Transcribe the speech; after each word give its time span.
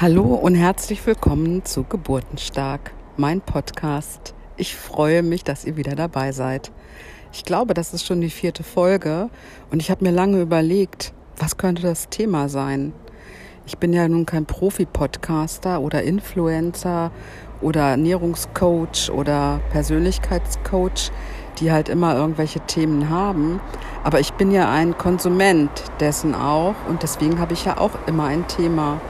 Hallo 0.00 0.22
und 0.22 0.54
herzlich 0.54 1.04
willkommen 1.04 1.64
zu 1.64 1.82
Geburtenstark, 1.82 2.92
mein 3.16 3.40
Podcast. 3.40 4.32
Ich 4.56 4.76
freue 4.76 5.24
mich, 5.24 5.42
dass 5.42 5.64
ihr 5.64 5.76
wieder 5.76 5.96
dabei 5.96 6.30
seid. 6.30 6.70
Ich 7.32 7.44
glaube, 7.44 7.74
das 7.74 7.92
ist 7.92 8.06
schon 8.06 8.20
die 8.20 8.30
vierte 8.30 8.62
Folge 8.62 9.28
und 9.72 9.82
ich 9.82 9.90
habe 9.90 10.04
mir 10.04 10.12
lange 10.12 10.40
überlegt, 10.40 11.12
was 11.36 11.56
könnte 11.56 11.82
das 11.82 12.10
Thema 12.10 12.48
sein. 12.48 12.92
Ich 13.66 13.78
bin 13.78 13.92
ja 13.92 14.06
nun 14.06 14.24
kein 14.24 14.46
Profi-Podcaster 14.46 15.80
oder 15.80 16.04
Influencer 16.04 17.10
oder 17.60 17.88
Ernährungscoach 17.88 19.10
oder 19.10 19.60
Persönlichkeitscoach, 19.72 21.10
die 21.58 21.72
halt 21.72 21.88
immer 21.88 22.14
irgendwelche 22.14 22.60
Themen 22.60 23.10
haben. 23.10 23.58
Aber 24.04 24.20
ich 24.20 24.32
bin 24.34 24.52
ja 24.52 24.70
ein 24.70 24.96
Konsument 24.96 25.70
dessen 25.98 26.36
auch 26.36 26.76
und 26.88 27.02
deswegen 27.02 27.40
habe 27.40 27.54
ich 27.54 27.64
ja 27.64 27.78
auch 27.78 27.98
immer 28.06 28.26
ein 28.26 28.46
Thema. 28.46 29.00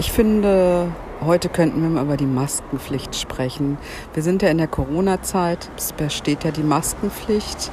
Ich 0.00 0.12
finde, 0.12 0.92
heute 1.24 1.48
könnten 1.48 1.82
wir 1.82 1.88
mal 1.88 2.04
über 2.04 2.16
die 2.16 2.24
Maskenpflicht 2.24 3.16
sprechen. 3.16 3.78
Wir 4.14 4.22
sind 4.22 4.42
ja 4.42 4.48
in 4.48 4.58
der 4.58 4.68
Corona-Zeit, 4.68 5.68
es 5.76 5.92
besteht 5.92 6.44
ja 6.44 6.52
die 6.52 6.62
Maskenpflicht. 6.62 7.72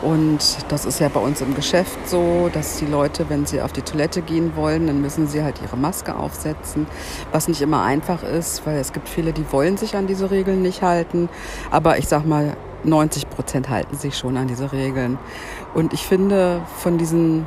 Und 0.00 0.38
das 0.68 0.84
ist 0.84 1.00
ja 1.00 1.08
bei 1.08 1.18
uns 1.18 1.40
im 1.40 1.56
Geschäft 1.56 1.98
so, 2.08 2.48
dass 2.52 2.76
die 2.76 2.86
Leute, 2.86 3.28
wenn 3.28 3.44
sie 3.44 3.60
auf 3.60 3.72
die 3.72 3.82
Toilette 3.82 4.22
gehen 4.22 4.54
wollen, 4.54 4.86
dann 4.86 5.00
müssen 5.00 5.26
sie 5.26 5.42
halt 5.42 5.60
ihre 5.62 5.76
Maske 5.76 6.14
aufsetzen, 6.14 6.86
was 7.32 7.48
nicht 7.48 7.60
immer 7.60 7.82
einfach 7.82 8.22
ist, 8.22 8.64
weil 8.66 8.78
es 8.78 8.92
gibt 8.92 9.08
viele, 9.08 9.32
die 9.32 9.50
wollen 9.50 9.76
sich 9.76 9.96
an 9.96 10.06
diese 10.06 10.30
Regeln 10.30 10.62
nicht 10.62 10.82
halten. 10.82 11.28
Aber 11.72 11.98
ich 11.98 12.06
sag 12.06 12.24
mal, 12.24 12.56
90 12.84 13.30
Prozent 13.30 13.68
halten 13.68 13.96
sich 13.96 14.16
schon 14.16 14.36
an 14.36 14.46
diese 14.46 14.70
Regeln. 14.70 15.18
Und 15.74 15.92
ich 15.92 16.06
finde, 16.06 16.60
von 16.76 16.98
diesen 16.98 17.46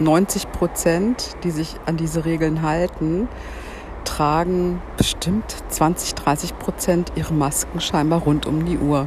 90 0.00 0.50
Prozent, 0.52 1.36
die 1.44 1.50
sich 1.50 1.76
an 1.86 1.96
diese 1.96 2.24
Regeln 2.24 2.62
halten, 2.62 3.28
tragen 4.04 4.80
bestimmt 4.96 5.56
20, 5.68 6.14
30 6.14 6.58
Prozent 6.58 7.12
ihre 7.14 7.34
Masken 7.34 7.80
scheinbar 7.80 8.22
rund 8.22 8.46
um 8.46 8.64
die 8.64 8.78
Uhr. 8.78 9.06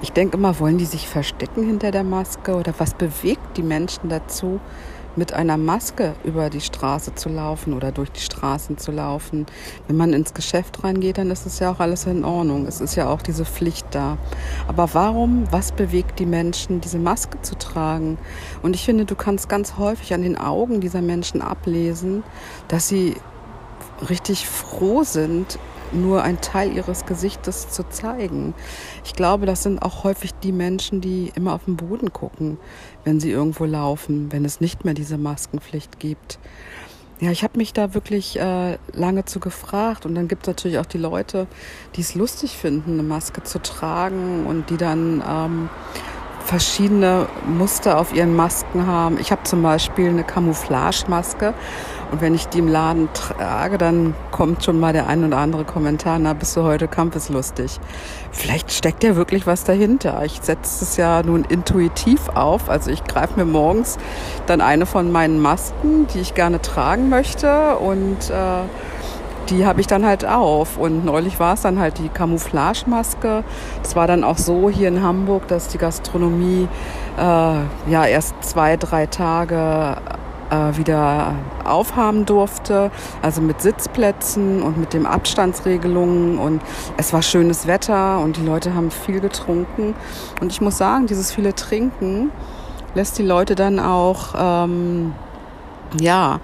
Ich 0.00 0.12
denke 0.12 0.36
immer, 0.36 0.58
wollen 0.58 0.78
die 0.78 0.84
sich 0.84 1.08
verstecken 1.08 1.64
hinter 1.64 1.90
der 1.90 2.04
Maske 2.04 2.54
oder 2.54 2.74
was 2.78 2.94
bewegt 2.94 3.56
die 3.56 3.62
Menschen 3.62 4.08
dazu, 4.08 4.60
mit 5.16 5.32
einer 5.32 5.56
Maske 5.56 6.14
über 6.24 6.50
die 6.50 6.60
Straße 6.60 7.14
zu 7.14 7.28
laufen 7.28 7.72
oder 7.72 7.92
durch 7.92 8.10
die 8.10 8.20
Straßen 8.20 8.78
zu 8.78 8.92
laufen. 8.92 9.46
Wenn 9.86 9.96
man 9.96 10.12
ins 10.12 10.34
Geschäft 10.34 10.82
reingeht, 10.84 11.18
dann 11.18 11.30
ist 11.30 11.46
es 11.46 11.58
ja 11.58 11.72
auch 11.72 11.80
alles 11.80 12.06
in 12.06 12.24
Ordnung. 12.24 12.66
Es 12.66 12.80
ist 12.80 12.94
ja 12.94 13.08
auch 13.08 13.22
diese 13.22 13.44
Pflicht 13.44 13.86
da. 13.90 14.18
Aber 14.68 14.94
warum, 14.94 15.44
was 15.50 15.72
bewegt 15.72 16.18
die 16.18 16.26
Menschen, 16.26 16.80
diese 16.80 16.98
Maske 16.98 17.40
zu 17.42 17.56
tragen? 17.56 18.18
Und 18.62 18.74
ich 18.74 18.84
finde, 18.84 19.04
du 19.04 19.14
kannst 19.14 19.48
ganz 19.48 19.76
häufig 19.78 20.14
an 20.14 20.22
den 20.22 20.38
Augen 20.38 20.80
dieser 20.80 21.02
Menschen 21.02 21.42
ablesen, 21.42 22.22
dass 22.68 22.88
sie 22.88 23.16
richtig 24.08 24.48
froh 24.48 25.04
sind, 25.04 25.58
nur 25.92 26.22
ein 26.22 26.40
Teil 26.40 26.74
ihres 26.74 27.06
Gesichtes 27.06 27.70
zu 27.70 27.88
zeigen. 27.88 28.54
Ich 29.04 29.14
glaube, 29.14 29.46
das 29.46 29.62
sind 29.62 29.82
auch 29.82 30.04
häufig 30.04 30.32
die 30.42 30.52
Menschen, 30.52 31.00
die 31.00 31.32
immer 31.34 31.54
auf 31.54 31.64
den 31.64 31.76
Boden 31.76 32.12
gucken, 32.12 32.58
wenn 33.04 33.20
sie 33.20 33.30
irgendwo 33.30 33.64
laufen, 33.64 34.32
wenn 34.32 34.44
es 34.44 34.60
nicht 34.60 34.84
mehr 34.84 34.94
diese 34.94 35.18
Maskenpflicht 35.18 35.98
gibt. 35.98 36.38
Ja, 37.22 37.30
ich 37.30 37.44
habe 37.44 37.56
mich 37.56 37.72
da 37.72 37.94
wirklich 37.94 38.36
äh, 38.36 38.78
lange 38.92 39.24
zu 39.24 39.38
gefragt 39.38 40.06
und 40.06 40.16
dann 40.16 40.26
gibt 40.26 40.42
es 40.42 40.48
natürlich 40.48 40.78
auch 40.78 40.86
die 40.86 40.98
Leute, 40.98 41.46
die 41.94 42.00
es 42.00 42.16
lustig 42.16 42.56
finden, 42.56 42.94
eine 42.94 43.04
Maske 43.04 43.44
zu 43.44 43.62
tragen 43.62 44.44
und 44.44 44.70
die 44.70 44.76
dann 44.76 45.22
ähm, 45.24 45.70
verschiedene 46.52 47.28
Muster 47.46 47.98
auf 47.98 48.12
ihren 48.12 48.36
Masken 48.36 48.86
haben. 48.86 49.16
Ich 49.18 49.32
habe 49.32 49.42
zum 49.44 49.62
Beispiel 49.62 50.10
eine 50.10 50.22
Camouflage-Maske 50.22 51.54
und 52.10 52.20
wenn 52.20 52.34
ich 52.34 52.46
die 52.48 52.58
im 52.58 52.68
Laden 52.68 53.08
trage, 53.14 53.78
dann 53.78 54.14
kommt 54.32 54.62
schon 54.62 54.78
mal 54.78 54.92
der 54.92 55.06
ein 55.06 55.24
oder 55.24 55.38
andere 55.38 55.64
Kommentar, 55.64 56.18
na, 56.18 56.34
bist 56.34 56.54
du 56.54 56.62
heute 56.62 56.88
kampfeslustig. 56.88 57.80
Vielleicht 58.32 58.70
steckt 58.70 59.02
ja 59.02 59.16
wirklich 59.16 59.46
was 59.46 59.64
dahinter. 59.64 60.22
Ich 60.26 60.40
setze 60.42 60.84
es 60.84 60.98
ja 60.98 61.22
nun 61.22 61.44
intuitiv 61.44 62.28
auf. 62.28 62.68
Also 62.68 62.90
ich 62.90 63.02
greife 63.04 63.42
mir 63.42 63.46
morgens 63.46 63.96
dann 64.44 64.60
eine 64.60 64.84
von 64.84 65.10
meinen 65.10 65.40
Masken, 65.40 66.06
die 66.08 66.20
ich 66.20 66.34
gerne 66.34 66.60
tragen 66.60 67.08
möchte 67.08 67.78
und 67.78 68.28
äh, 68.28 68.64
die 69.52 69.66
habe 69.66 69.80
ich 69.80 69.86
dann 69.86 70.04
halt 70.04 70.24
auf. 70.24 70.78
Und 70.78 71.04
neulich 71.04 71.38
war 71.38 71.54
es 71.54 71.62
dann 71.62 71.78
halt 71.78 71.98
die 71.98 72.08
Camouflagemaske. 72.08 73.44
Es 73.82 73.94
war 73.94 74.06
dann 74.06 74.24
auch 74.24 74.38
so 74.38 74.70
hier 74.70 74.88
in 74.88 75.02
Hamburg, 75.02 75.46
dass 75.48 75.68
die 75.68 75.78
Gastronomie 75.78 76.68
äh, 77.18 77.20
ja 77.20 78.06
erst 78.06 78.34
zwei, 78.42 78.76
drei 78.76 79.06
Tage 79.06 79.96
äh, 80.50 80.76
wieder 80.76 81.34
aufhaben 81.64 82.26
durfte, 82.26 82.90
also 83.20 83.40
mit 83.40 83.60
Sitzplätzen 83.60 84.62
und 84.62 84.78
mit 84.78 84.92
den 84.92 85.06
Abstandsregelungen 85.06 86.38
und 86.38 86.60
es 86.96 87.12
war 87.12 87.22
schönes 87.22 87.66
Wetter 87.66 88.18
und 88.20 88.36
die 88.36 88.44
Leute 88.44 88.74
haben 88.74 88.90
viel 88.90 89.20
getrunken 89.20 89.94
und 90.40 90.52
ich 90.52 90.60
muss 90.60 90.76
sagen, 90.76 91.06
dieses 91.06 91.32
viele 91.32 91.54
Trinken 91.54 92.32
lässt 92.94 93.18
die 93.18 93.22
Leute 93.22 93.54
dann 93.54 93.78
auch 93.78 94.34
ähm, 94.36 95.14
ja 96.00 96.40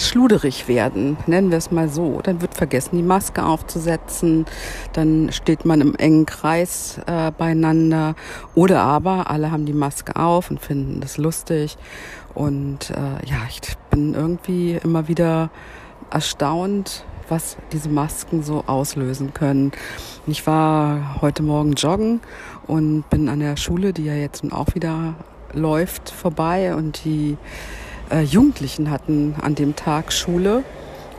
schluderig 0.00 0.68
werden, 0.68 1.16
nennen 1.26 1.50
wir 1.50 1.58
es 1.58 1.70
mal 1.70 1.88
so. 1.88 2.20
Dann 2.22 2.40
wird 2.40 2.54
vergessen, 2.54 2.96
die 2.96 3.02
Maske 3.02 3.44
aufzusetzen, 3.44 4.46
dann 4.92 5.30
steht 5.32 5.64
man 5.64 5.80
im 5.80 5.94
engen 5.94 6.26
Kreis 6.26 7.00
äh, 7.06 7.30
beieinander 7.30 8.14
oder 8.54 8.82
aber 8.82 9.30
alle 9.30 9.50
haben 9.50 9.66
die 9.66 9.72
Maske 9.72 10.16
auf 10.16 10.50
und 10.50 10.60
finden 10.60 11.00
das 11.00 11.16
lustig. 11.18 11.76
Und 12.34 12.90
äh, 12.90 13.26
ja, 13.26 13.38
ich 13.48 13.60
bin 13.90 14.14
irgendwie 14.14 14.78
immer 14.82 15.08
wieder 15.08 15.50
erstaunt, 16.10 17.04
was 17.28 17.56
diese 17.72 17.88
Masken 17.88 18.42
so 18.42 18.64
auslösen 18.66 19.34
können. 19.34 19.72
Ich 20.26 20.46
war 20.46 21.20
heute 21.20 21.42
Morgen 21.42 21.72
joggen 21.72 22.20
und 22.66 23.08
bin 23.10 23.28
an 23.28 23.40
der 23.40 23.56
Schule, 23.56 23.92
die 23.92 24.04
ja 24.04 24.14
jetzt 24.14 24.44
auch 24.52 24.74
wieder 24.74 25.14
läuft, 25.52 26.10
vorbei 26.10 26.74
und 26.74 27.04
die 27.04 27.36
äh, 28.10 28.22
Jugendlichen 28.22 28.90
hatten 28.90 29.34
an 29.40 29.54
dem 29.54 29.76
Tag 29.76 30.12
Schule. 30.12 30.64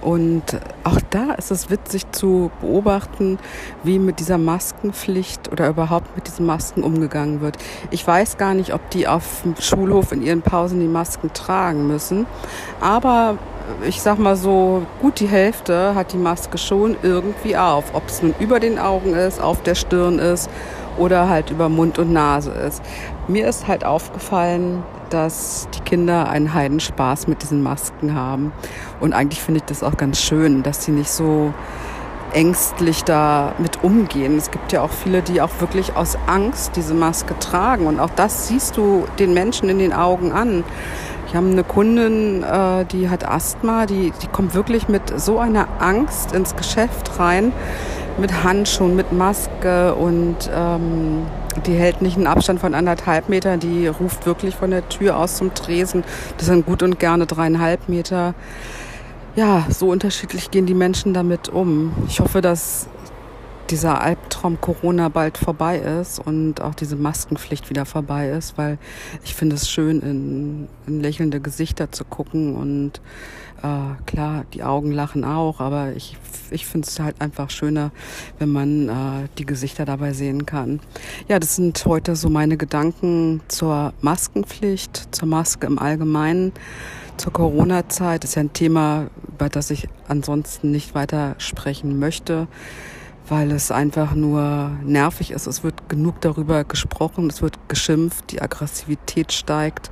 Und 0.01 0.43
auch 0.85 0.99
da 1.09 1.33
ist 1.33 1.51
es 1.51 1.69
witzig 1.69 2.09
zu 2.13 2.51
beobachten, 2.61 3.37
wie 3.83 3.99
mit 3.99 4.21
dieser 4.21 4.37
Maskenpflicht 4.37 5.51
oder 5.51 5.67
überhaupt 5.67 6.15
mit 6.15 6.25
diesen 6.25 6.45
Masken 6.45 6.83
umgegangen 6.83 7.41
wird. 7.41 7.57
Ich 7.91 8.07
weiß 8.07 8.37
gar 8.37 8.53
nicht, 8.53 8.73
ob 8.73 8.89
die 8.91 9.09
auf 9.09 9.41
dem 9.43 9.55
Schulhof 9.59 10.13
in 10.13 10.21
ihren 10.21 10.41
Pausen 10.41 10.79
die 10.79 10.87
Masken 10.87 11.33
tragen 11.33 11.87
müssen. 11.87 12.27
Aber 12.79 13.37
ich 13.85 14.01
sag 14.01 14.19
mal 14.19 14.37
so, 14.37 14.83
gut 15.01 15.19
die 15.19 15.27
Hälfte 15.27 15.95
hat 15.95 16.13
die 16.13 16.17
Maske 16.17 16.57
schon 16.57 16.95
irgendwie 17.03 17.57
auf. 17.57 17.93
Ob 17.93 18.07
es 18.07 18.21
nun 18.21 18.33
über 18.39 18.61
den 18.61 18.79
Augen 18.79 19.13
ist, 19.13 19.41
auf 19.41 19.61
der 19.63 19.75
Stirn 19.75 20.17
ist 20.17 20.49
oder 20.99 21.29
halt 21.29 21.49
über 21.49 21.69
Mund 21.69 21.97
und 21.97 22.13
Nase 22.13 22.51
ist. 22.51 22.81
Mir 23.27 23.47
ist 23.47 23.67
halt 23.67 23.85
aufgefallen, 23.85 24.83
dass 25.09 25.67
die 25.73 25.81
Kinder 25.81 26.29
einen 26.29 26.53
Heidenspaß 26.53 27.27
mit 27.27 27.41
diesen 27.41 27.63
Masken 27.63 28.13
haben. 28.13 28.51
Und 28.99 29.13
eigentlich 29.13 29.41
finde 29.41 29.59
ich 29.59 29.65
das 29.65 29.81
auch 29.81 29.97
ganz 29.97 30.21
schön, 30.21 30.61
dass 30.61 30.85
sie 30.85 30.91
nicht 30.91 31.09
so 31.09 31.53
ängstlich 32.33 33.03
damit 33.03 33.83
umgehen. 33.83 34.37
Es 34.37 34.51
gibt 34.51 34.71
ja 34.71 34.81
auch 34.81 34.91
viele, 34.91 35.21
die 35.21 35.41
auch 35.41 35.49
wirklich 35.59 35.95
aus 35.95 36.17
Angst 36.27 36.75
diese 36.75 36.93
Maske 36.93 37.37
tragen. 37.39 37.87
Und 37.87 37.99
auch 37.99 38.11
das 38.15 38.47
siehst 38.47 38.77
du 38.77 39.05
den 39.17 39.33
Menschen 39.33 39.69
in 39.69 39.79
den 39.79 39.93
Augen 39.93 40.31
an. 40.31 40.63
Ich 41.27 41.35
habe 41.35 41.47
eine 41.47 41.63
Kundin, 41.63 42.43
äh, 42.43 42.85
die 42.85 43.09
hat 43.09 43.27
Asthma, 43.27 43.85
die, 43.85 44.11
die 44.21 44.27
kommt 44.27 44.55
wirklich 44.55 44.87
mit 44.89 45.19
so 45.19 45.37
einer 45.37 45.67
Angst 45.79 46.31
ins 46.31 46.55
Geschäft 46.55 47.19
rein, 47.19 47.51
mit 48.19 48.43
Handschuhen, 48.43 48.95
mit 48.95 49.11
Maske 49.11 49.95
und 49.95 50.49
ähm, 50.53 51.25
die 51.65 51.73
hält 51.73 52.01
nicht 52.01 52.17
einen 52.17 52.27
Abstand 52.27 52.59
von 52.59 52.73
anderthalb 52.73 53.29
Meter, 53.29 53.57
die 53.57 53.87
ruft 53.87 54.25
wirklich 54.25 54.55
von 54.55 54.71
der 54.71 54.87
Tür 54.89 55.17
aus 55.17 55.35
zum 55.35 55.53
Tresen. 55.53 56.03
Das 56.37 56.47
sind 56.47 56.65
gut 56.65 56.83
und 56.83 56.99
gerne 56.99 57.25
dreieinhalb 57.25 57.89
Meter. 57.89 58.33
Ja, 59.35 59.65
so 59.69 59.89
unterschiedlich 59.89 60.51
gehen 60.51 60.65
die 60.65 60.73
Menschen 60.73 61.13
damit 61.13 61.49
um. 61.49 61.93
Ich 62.07 62.19
hoffe, 62.19 62.41
dass 62.41 62.87
dieser 63.69 64.01
Albtraum 64.01 64.59
Corona 64.59 65.09
bald 65.09 65.37
vorbei 65.37 65.77
ist 65.77 66.19
und 66.19 66.61
auch 66.61 66.75
diese 66.75 66.95
Maskenpflicht 66.95 67.69
wieder 67.69 67.85
vorbei 67.85 68.29
ist, 68.29 68.57
weil 68.57 68.77
ich 69.23 69.35
finde 69.35 69.55
es 69.55 69.69
schön, 69.69 70.01
in, 70.01 70.67
in 70.87 71.01
lächelnde 71.01 71.39
Gesichter 71.39 71.91
zu 71.91 72.03
gucken 72.03 72.55
und 72.55 73.01
äh, 73.61 74.01
klar, 74.05 74.45
die 74.53 74.63
Augen 74.63 74.91
lachen 74.91 75.23
auch, 75.23 75.59
aber 75.59 75.93
ich, 75.93 76.17
ich 76.49 76.65
finde 76.65 76.87
es 76.87 76.99
halt 76.99 77.21
einfach 77.21 77.49
schöner, 77.49 77.91
wenn 78.39 78.49
man 78.49 78.89
äh, 78.89 79.27
die 79.37 79.45
Gesichter 79.45 79.85
dabei 79.85 80.13
sehen 80.13 80.45
kann. 80.45 80.79
Ja, 81.27 81.39
das 81.39 81.55
sind 81.55 81.85
heute 81.85 82.15
so 82.15 82.29
meine 82.29 82.57
Gedanken 82.57 83.41
zur 83.49 83.93
Maskenpflicht, 84.01 85.13
zur 85.13 85.27
Maske 85.27 85.67
im 85.67 85.77
Allgemeinen 85.77 86.53
zur 87.17 87.33
Corona-Zeit. 87.33 88.23
Ist 88.23 88.35
ja 88.35 88.41
ein 88.41 88.53
Thema, 88.53 89.07
über 89.27 89.49
das 89.49 89.69
ich 89.71 89.89
ansonsten 90.07 90.71
nicht 90.71 90.95
weiter 90.95 91.35
sprechen 91.37 91.99
möchte 91.99 92.47
weil 93.29 93.51
es 93.51 93.71
einfach 93.71 94.13
nur 94.13 94.71
nervig 94.83 95.31
ist. 95.31 95.47
Es 95.47 95.63
wird 95.63 95.89
genug 95.89 96.21
darüber 96.21 96.63
gesprochen, 96.63 97.27
es 97.29 97.41
wird 97.41 97.57
geschimpft, 97.67 98.31
die 98.31 98.41
Aggressivität 98.41 99.31
steigt 99.31 99.89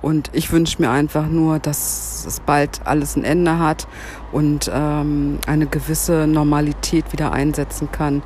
und 0.00 0.30
ich 0.32 0.52
wünsche 0.52 0.80
mir 0.80 0.90
einfach 0.90 1.26
nur, 1.26 1.58
dass 1.58 2.24
es 2.26 2.40
bald 2.40 2.80
alles 2.86 3.16
ein 3.16 3.24
Ende 3.24 3.58
hat 3.58 3.88
und 4.32 4.70
ähm, 4.72 5.38
eine 5.46 5.66
gewisse 5.66 6.26
Normalität 6.26 7.12
wieder 7.12 7.32
einsetzen 7.32 7.90
kann. 7.90 8.22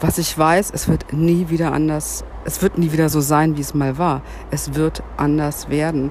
Was 0.00 0.18
ich 0.18 0.36
weiß, 0.36 0.70
es 0.72 0.88
wird 0.88 1.12
nie 1.12 1.48
wieder 1.48 1.72
anders, 1.72 2.24
es 2.44 2.60
wird 2.60 2.78
nie 2.78 2.92
wieder 2.92 3.08
so 3.08 3.20
sein, 3.20 3.56
wie 3.56 3.60
es 3.60 3.72
mal 3.72 3.98
war. 3.98 4.22
Es 4.50 4.74
wird 4.74 5.02
anders 5.16 5.68
werden. 5.68 6.10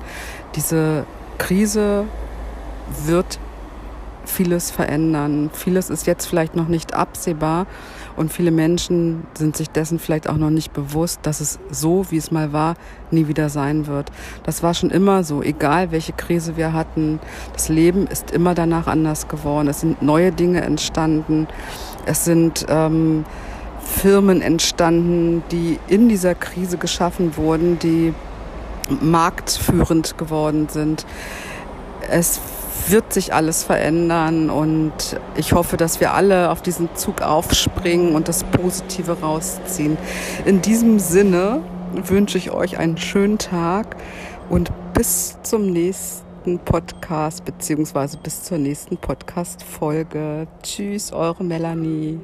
Diese 0.56 1.06
Krise 1.38 2.06
wird 3.06 3.40
vieles 4.32 4.72
verändern. 4.72 5.50
Vieles 5.54 5.90
ist 5.90 6.08
jetzt 6.08 6.26
vielleicht 6.26 6.56
noch 6.56 6.68
nicht 6.68 6.94
absehbar 6.94 7.68
und 8.16 8.32
viele 8.32 8.52
Menschen 8.52 9.28
sind 9.38 9.56
sich 9.56 9.70
dessen 9.70 10.00
vielleicht 10.00 10.28
auch 10.28 10.38
noch 10.38 10.50
nicht 10.50 10.74
bewusst, 10.74 11.20
dass 11.24 11.42
es 11.42 11.60
so, 11.70 12.06
wie 12.10 12.18
es 12.18 12.32
mal 12.32 12.54
war, 12.54 12.76
nie 13.12 13.28
wieder 13.28 13.50
sein 13.50 13.88
wird. 13.88 14.12
Das 14.44 14.64
war 14.64 14.74
schon 14.74 14.90
immer 14.90 15.24
so, 15.24 15.42
egal 15.44 15.92
welche 15.92 16.14
Krise 16.14 16.58
wir 16.58 16.74
hatten. 16.74 17.20
Das 17.54 17.70
Leben 17.70 18.08
ist 18.08 18.32
immer 18.32 18.56
danach 18.56 18.88
anders 18.88 19.28
geworden. 19.28 19.68
Es 19.68 19.82
sind 19.82 20.02
neue 20.02 20.32
Dinge 20.32 20.62
entstanden. 20.62 21.48
Es 22.06 22.26
sind 22.26 22.66
ähm, 22.70 23.26
Firmen 23.80 24.42
entstanden, 24.42 25.44
die 25.52 25.78
in 25.88 26.10
dieser 26.10 26.36
Krise 26.36 26.78
geschaffen 26.78 27.36
wurden, 27.38 27.78
die 27.80 28.14
marktführend 29.02 30.18
geworden 30.18 30.68
sind. 30.70 31.06
Es 32.10 32.40
wird 32.90 33.14
sich 33.14 33.34
alles 33.34 33.64
verändern 33.64 34.50
und 34.50 34.94
ich 35.36 35.54
hoffe, 35.54 35.78
dass 35.78 36.00
wir 36.00 36.14
alle 36.14 36.50
auf 36.52 36.62
diesen 36.62 36.96
Zug 36.96 37.22
aufspringen 37.22 38.16
und 38.16 38.28
das 38.28 38.44
Positive 38.44 39.18
rausziehen. 39.22 39.98
In 40.46 40.62
diesem 40.62 41.00
Sinne 41.00 41.62
wünsche 41.94 42.38
ich 42.38 42.52
euch 42.52 42.78
einen 42.78 42.98
schönen 42.98 43.38
Tag 43.38 43.98
und 44.50 44.72
bis 44.94 45.38
zum 45.44 45.72
nächsten 45.72 46.60
Podcast 46.60 47.46
beziehungsweise 47.46 48.18
bis 48.18 48.44
zur 48.44 48.58
nächsten 48.58 48.98
Podcast-Folge. 48.98 50.48
Tschüss, 50.64 51.12
eure 51.12 51.44
Melanie. 51.44 52.20